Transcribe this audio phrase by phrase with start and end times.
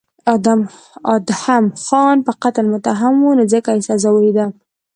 [1.13, 4.45] ادهم خان په قتل متهم و نو ځکه یې سزا ولیده.